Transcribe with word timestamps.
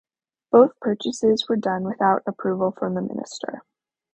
Both 0.51 0.71
purchases 0.79 1.47
were 1.47 1.57
done 1.57 1.83
without 1.83 2.23
approval 2.25 2.71
from 2.71 2.95
the 2.95 3.03
Minister. 3.03 3.61